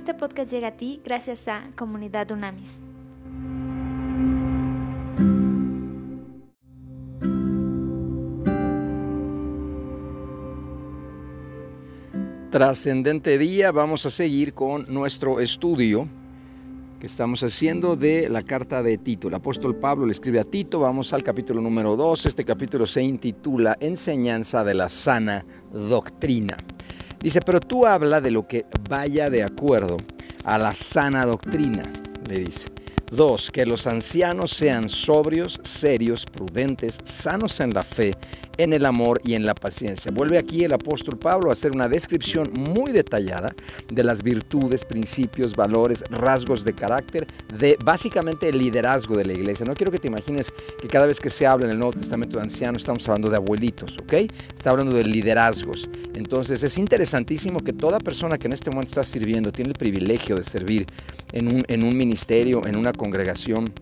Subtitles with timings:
[0.00, 2.80] Este podcast llega a ti gracias a Comunidad Unamis.
[12.50, 16.08] Trascendente día, vamos a seguir con nuestro estudio
[16.98, 19.28] que estamos haciendo de la carta de Tito.
[19.28, 23.02] El apóstol Pablo le escribe a Tito, vamos al capítulo número 2, este capítulo se
[23.02, 26.56] intitula Enseñanza de la sana doctrina.
[27.20, 29.98] Dice, pero tú habla de lo que vaya de acuerdo
[30.44, 31.82] a la sana doctrina,
[32.28, 32.68] le dice.
[33.10, 38.12] Dos, que los ancianos sean sobrios, serios, prudentes, sanos en la fe,
[38.62, 40.12] en el amor y en la paciencia.
[40.12, 43.54] Vuelve aquí el apóstol Pablo a hacer una descripción muy detallada
[43.90, 49.64] de las virtudes, principios, valores, rasgos de carácter, de básicamente el liderazgo de la iglesia.
[49.66, 52.36] No quiero que te imagines que cada vez que se habla en el Nuevo Testamento
[52.36, 54.12] de ancianos estamos hablando de abuelitos, ¿ok?
[54.54, 55.88] Está hablando de liderazgos.
[56.14, 60.36] Entonces es interesantísimo que toda persona que en este momento está sirviendo tiene el privilegio
[60.36, 60.86] de servir
[61.32, 63.72] en un, en un ministerio, en una congregación,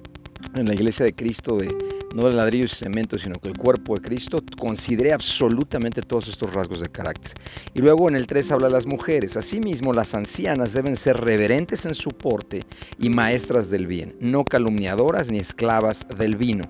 [0.55, 1.69] en la iglesia de Cristo de
[2.15, 6.53] no de ladrillos y cemento, sino que el cuerpo de Cristo considere absolutamente todos estos
[6.53, 7.33] rasgos de carácter.
[7.75, 9.37] Y luego en el 3 habla las mujeres.
[9.37, 12.63] Asimismo, las ancianas deben ser reverentes en su porte
[12.99, 16.65] y maestras del bien, no calumniadoras ni esclavas del vino.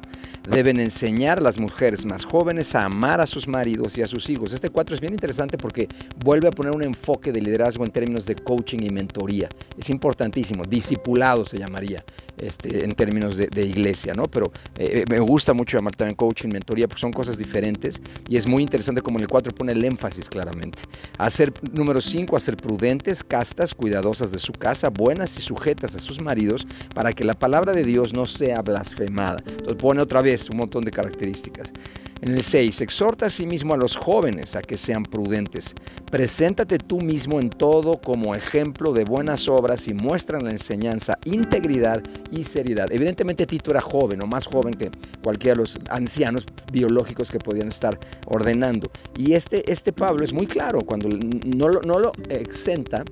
[0.50, 4.30] Deben enseñar a las mujeres más jóvenes a amar a sus maridos y a sus
[4.30, 4.52] hijos.
[4.52, 5.88] Este 4 es bien interesante porque
[6.24, 9.48] vuelve a poner un enfoque de liderazgo en términos de coaching y mentoría.
[9.76, 12.02] Es importantísimo, discipulado se llamaría
[12.38, 14.24] este, en términos de, iglesia, ¿no?
[14.24, 18.46] Pero eh, me gusta mucho llamar también coaching, mentoría, porque son cosas diferentes y es
[18.46, 20.82] muy interesante como en el 4 pone el énfasis claramente.
[21.18, 26.20] Hacer, número 5, hacer prudentes, castas, cuidadosas de su casa, buenas y sujetas a sus
[26.22, 29.42] maridos, para que la palabra de Dios no sea blasfemada.
[29.46, 31.72] Entonces pone otra vez un montón de características.
[32.20, 35.74] En el 6, exhorta a sí mismo a los jóvenes a que sean prudentes.
[36.10, 41.16] Preséntate tú mismo en todo como ejemplo de buenas obras y muestra en la enseñanza
[41.24, 42.02] integridad
[42.32, 42.90] y seriedad.
[42.90, 44.90] Evidentemente Tito era joven o más joven que
[45.22, 48.90] cualquiera de los ancianos biológicos que podían estar ordenando.
[49.16, 53.04] Y este, este Pablo es muy claro cuando no no lo exenta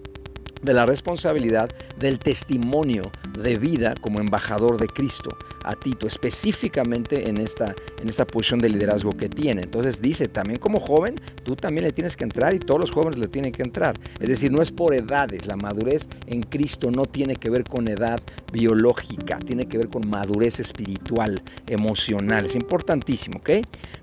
[0.67, 3.11] de la responsabilidad del testimonio
[3.41, 5.31] de vida como embajador de Cristo
[5.65, 9.63] a Tito, específicamente en esta, en esta posición de liderazgo que tiene.
[9.63, 13.19] Entonces dice, también como joven, tú también le tienes que entrar y todos los jóvenes
[13.19, 13.99] le tienen que entrar.
[14.21, 17.89] Es decir, no es por edades, la madurez en Cristo no tiene que ver con
[17.89, 18.21] edad
[18.57, 22.47] biológica, tiene que ver con madurez espiritual, emocional.
[22.47, 23.51] Es importantísimo, ¿ok?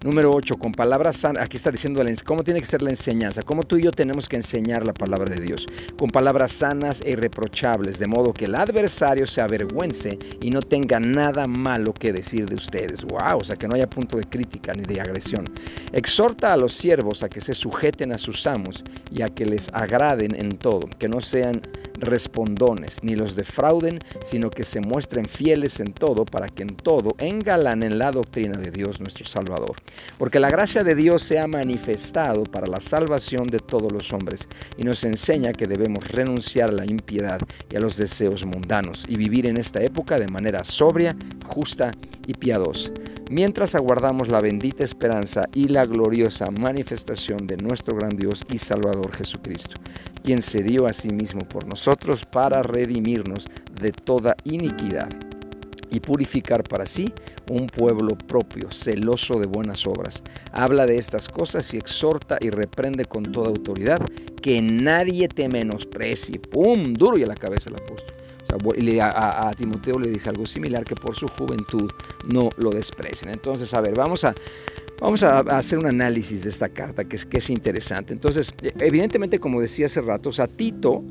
[0.03, 3.63] Número 8, con palabras sanas, aquí está diciendo cómo tiene que ser la enseñanza, cómo
[3.63, 5.65] tú y yo tenemos que enseñar la palabra de Dios,
[5.97, 10.99] con palabras sanas e irreprochables, de modo que el adversario se avergüence y no tenga
[10.99, 13.03] nada malo que decir de ustedes.
[13.05, 15.45] Wow, o sea, que no haya punto de crítica ni de agresión.
[15.93, 19.69] Exhorta a los siervos a que se sujeten a sus amos y a que les
[19.73, 21.61] agraden en todo, que no sean
[22.03, 27.15] respondones, ni los defrauden, sino que se muestren fieles en todo, para que en todo
[27.17, 29.75] engalanen la doctrina de Dios nuestro Salvador.
[30.17, 34.47] Porque la gracia de Dios se ha manifestado para la salvación de todos los hombres,
[34.77, 37.39] y nos enseña que debemos renunciar a la impiedad
[37.71, 41.15] y a los deseos mundanos, y vivir en esta época de manera sobria,
[41.45, 41.91] justa
[42.27, 42.91] y piadosa
[43.29, 49.11] mientras aguardamos la bendita esperanza y la gloriosa manifestación de nuestro gran Dios y Salvador
[49.13, 49.75] Jesucristo,
[50.23, 53.47] quien se dio a sí mismo por nosotros para redimirnos
[53.79, 55.09] de toda iniquidad
[55.93, 57.13] y purificar para sí
[57.49, 60.23] un pueblo propio, celoso de buenas obras.
[60.51, 63.99] Habla de estas cosas y exhorta y reprende con toda autoridad
[64.41, 66.39] que nadie te menosprecie.
[66.39, 66.93] ¡Pum!
[66.93, 68.22] Duro y a la cabeza el apóstol.
[69.01, 71.89] A, Timoteo le dice algo similar, que por su juventud
[72.33, 73.31] no lo desprecien.
[73.31, 74.33] Entonces, a ver, vamos a,
[74.99, 78.13] Vamos a, hacer un análisis de esta carta que es, que es interesante.
[78.13, 81.03] Entonces, evidentemente, como decía hace rato, o sea, Tito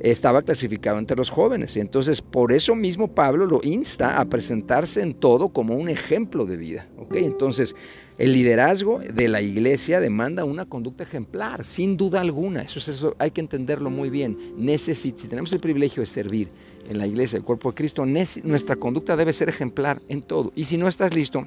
[0.00, 1.76] estaba clasificado entre los jóvenes.
[1.76, 6.44] Y entonces, por eso mismo Pablo lo insta a presentarse en todo como un ejemplo
[6.44, 6.88] de vida.
[6.98, 7.24] ¿okay?
[7.24, 7.76] Entonces,
[8.18, 12.62] el liderazgo de la iglesia demanda una conducta ejemplar, sin duda alguna.
[12.62, 14.38] Eso, es, eso hay que entenderlo muy bien.
[14.66, 16.48] si tenemos el privilegio de servir
[16.88, 20.52] en la iglesia, el cuerpo de Cristo, nuestra conducta debe ser ejemplar en todo.
[20.54, 21.46] Y si no estás listo,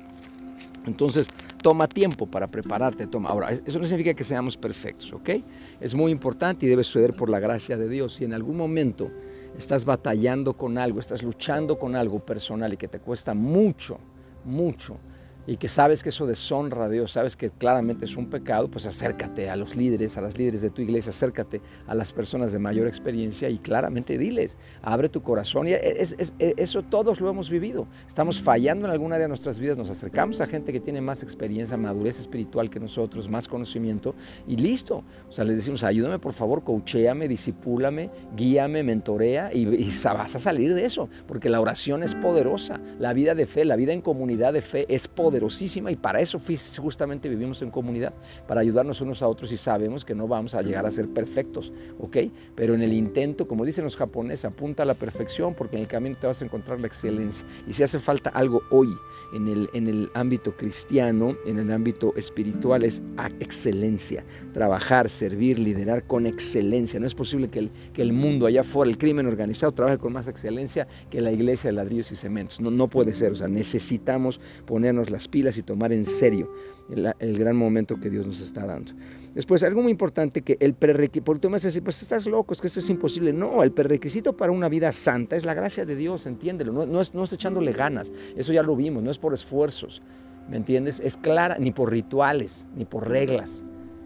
[0.86, 1.30] entonces,
[1.62, 3.08] toma tiempo para prepararte.
[3.08, 3.30] Toma.
[3.30, 5.30] Ahora, eso no significa que seamos perfectos, ¿ok?
[5.80, 8.16] Es muy importante y debe suceder por la gracia de Dios.
[8.16, 9.12] Si en algún momento
[9.58, 14.00] estás batallando con algo, estás luchando con algo personal y que te cuesta mucho,
[14.46, 15.00] mucho
[15.50, 18.86] y que sabes que eso deshonra a Dios, sabes que claramente es un pecado, pues
[18.86, 22.60] acércate a los líderes, a las líderes de tu iglesia, acércate a las personas de
[22.60, 25.68] mayor experiencia y claramente diles, abre tu corazón.
[25.68, 27.88] Y eso todos lo hemos vivido.
[28.08, 31.24] Estamos fallando en algún área de nuestras vidas, nos acercamos a gente que tiene más
[31.24, 34.14] experiencia, madurez espiritual que nosotros, más conocimiento
[34.46, 35.04] y listo.
[35.28, 40.40] O sea, les decimos, ayúdame por favor, coachéame, disipúlame, guíame, mentorea y, y vas a
[40.40, 44.02] salir de eso, porque la oración es poderosa, la vida de fe, la vida en
[44.02, 45.39] comunidad de fe es poderosa
[45.90, 46.40] y para eso
[46.78, 48.14] justamente vivimos en comunidad,
[48.48, 51.72] para ayudarnos unos a otros y sabemos que no vamos a llegar a ser perfectos,
[52.00, 52.18] ¿ok?
[52.56, 55.88] Pero en el intento, como dicen los japoneses, apunta a la perfección porque en el
[55.88, 57.46] camino te vas a encontrar la excelencia.
[57.68, 58.90] Y si hace falta algo hoy
[59.34, 63.02] en el, en el ámbito cristiano, en el ámbito espiritual, es
[63.40, 64.26] excelencia.
[64.54, 67.00] Trabajar, servir, liderar con excelencia.
[67.00, 70.14] No es posible que el, que el mundo allá afuera, el crimen organizado, trabaje con
[70.14, 72.60] más excelencia que la iglesia de ladrillos y cementos.
[72.60, 73.32] No, no puede ser.
[73.32, 76.50] O sea, necesitamos ponernos las pilas y tomar en serio
[77.20, 78.94] el, gran momento que Dios nos está dando.
[79.34, 82.26] Después, algo muy importante que el prerequisito, porque tú me vas a decir, pues estás
[82.26, 83.34] loco, es que eso es imposible.
[83.34, 87.02] No, el prerequisito para una vida santa es la gracia de Dios, entiéndelo, no, no,
[87.02, 90.02] es, no es echándole ganas, eso ya lo vimos, no es por esfuerzos,
[90.50, 91.02] ¿me entiendes?
[91.04, 93.66] Es clara, ni por rituales, ni por reglas.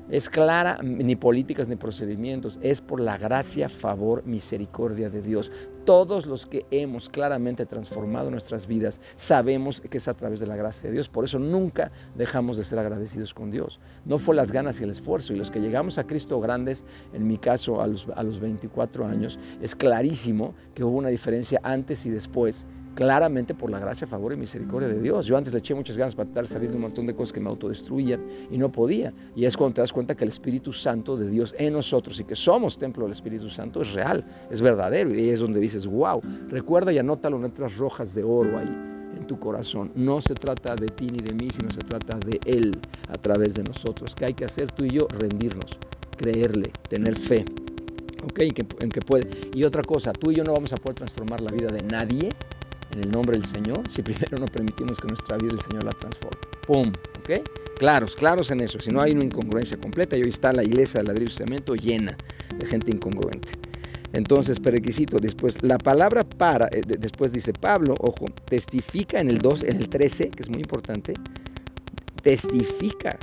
[0.10, 5.52] Es clara, ni políticas ni procedimientos, es por la gracia, favor, misericordia de Dios.
[5.86, 10.56] Todos los que hemos claramente transformado nuestras vidas sabemos que es a través de la
[10.56, 11.10] gracia de Dios.
[11.10, 13.80] Por eso nunca dejamos de ser agradecidos con Dios.
[14.06, 15.34] No fue las ganas y el esfuerzo.
[15.34, 19.06] Y los que llegamos a Cristo grandes, en mi caso a los, a los 24
[19.06, 24.34] años, es clarísimo que hubo una diferencia antes y después claramente por la gracia, favor
[24.34, 25.26] y misericordia de Dios.
[25.26, 27.34] Yo antes le eché muchas ganas para tratar de salir de un montón de cosas
[27.34, 29.14] que me autodestruían y no podía.
[29.36, 32.24] Y es cuando te das cuenta que el Espíritu Santo de Dios en nosotros y
[32.24, 35.14] que somos templo del Espíritu Santo es real, es verdadero.
[35.14, 39.28] Y es donde dices, wow, recuerda y anótalo en letras rojas de oro ahí en
[39.28, 39.92] tu corazón.
[39.96, 42.72] No se trata de ti ni de mí, sino se trata de Él
[43.10, 44.16] a través de nosotros.
[44.16, 45.08] ¿Qué hay que hacer tú y yo?
[45.08, 45.78] Rendirnos,
[46.18, 47.46] creerle, tener fe.
[48.24, 48.40] ¿Ok?
[48.80, 49.30] En que, puede.
[49.54, 52.30] Y otra cosa, tú y yo no vamos a poder transformar la vida de nadie
[52.94, 55.92] en el nombre del Señor si primero no permitimos que nuestra vida el Señor la
[55.92, 56.40] transforme.
[56.66, 56.92] ¡Pum!
[57.20, 57.48] ¿Ok?
[57.78, 58.80] Claros, claros en eso.
[58.80, 61.76] Si no hay una incongruencia completa y hoy está la iglesia de ladrillo y cemento
[61.76, 62.16] llena
[62.58, 63.54] de gente incongruente.
[64.14, 69.64] Entonces, prerequisito, después, la palabra para, eh, después dice Pablo, ojo, testifica en el 2,
[69.64, 71.16] en el 13, que es muy importante,
[72.22, 73.18] testifica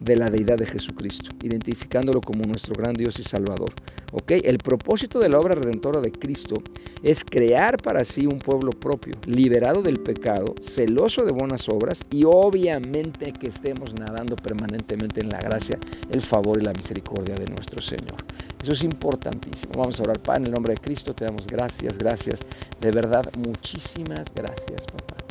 [0.00, 3.72] de la deidad de Jesucristo, identificándolo como nuestro gran Dios y Salvador.
[4.12, 4.32] ¿Ok?
[4.44, 6.62] El propósito de la obra redentora de Cristo
[7.02, 12.24] es crear para sí un pueblo propio, liberado del pecado, celoso de buenas obras y
[12.24, 15.78] obviamente que estemos nadando permanentemente en la gracia,
[16.10, 18.16] el favor y la misericordia de nuestro Señor.
[18.62, 19.72] Eso es importantísimo.
[19.76, 22.40] Vamos a orar, Padre, en el nombre de Cristo te damos gracias, gracias,
[22.80, 25.25] de verdad, muchísimas gracias, papá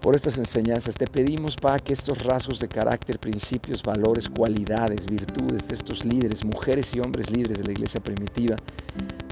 [0.00, 0.96] por estas enseñanzas.
[0.96, 6.44] Te pedimos, Padre, que estos rasgos de carácter, principios, valores, cualidades, virtudes de estos líderes,
[6.44, 8.56] mujeres y hombres líderes de la iglesia primitiva,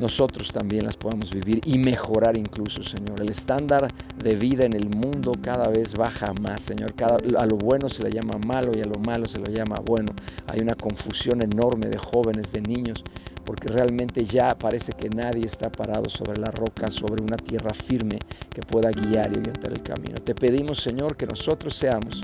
[0.01, 3.21] nosotros también las podamos vivir y mejorar incluso, Señor.
[3.21, 3.89] El estándar
[4.23, 6.95] de vida en el mundo cada vez baja más, Señor.
[7.39, 10.13] A lo bueno se le llama malo y a lo malo se lo llama bueno.
[10.49, 13.05] Hay una confusión enorme de jóvenes, de niños
[13.45, 18.19] porque realmente ya parece que nadie está parado sobre la roca, sobre una tierra firme
[18.51, 20.17] que pueda guiar y orientar el camino.
[20.17, 22.23] Te pedimos, Señor, que nosotros seamos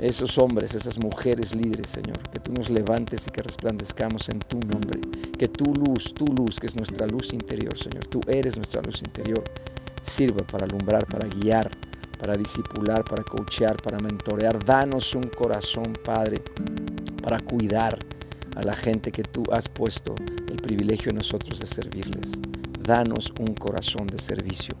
[0.00, 4.60] esos hombres, esas mujeres líderes, Señor, que tú nos levantes y que resplandezcamos en tu
[4.60, 5.00] nombre,
[5.36, 9.02] que tu luz, tu luz, que es nuestra luz interior, Señor, tú eres nuestra luz
[9.02, 9.42] interior,
[10.02, 11.68] sirva para alumbrar, para guiar,
[12.18, 14.62] para disipular, para coachear, para mentorear.
[14.64, 16.42] Danos un corazón, Padre,
[17.22, 17.98] para cuidar
[18.58, 20.16] a la gente que tú has puesto
[20.50, 22.32] el privilegio en nosotros de servirles.
[22.82, 24.74] Danos un corazón de servicio,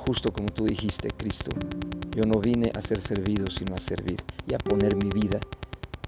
[0.00, 1.50] justo como tú dijiste, Cristo.
[2.16, 4.16] Yo no vine a ser servido, sino a servir
[4.48, 5.38] y a poner mi vida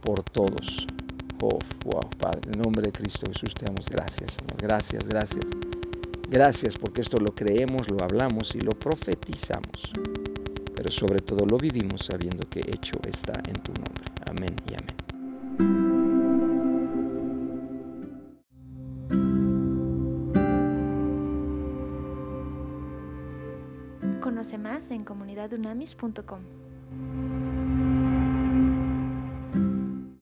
[0.01, 0.87] por todos.
[1.43, 4.57] Oh, wow, Padre, en nombre de Cristo Jesús te damos gracias, Señor.
[4.59, 5.45] Gracias, gracias.
[6.31, 9.93] Gracias porque esto lo creemos, lo hablamos y lo profetizamos.
[10.75, 14.05] Pero sobre todo lo vivimos sabiendo que hecho está en tu nombre.
[14.27, 15.84] Amén y amén.
[24.59, 26.64] Más en comunidadunamis.com.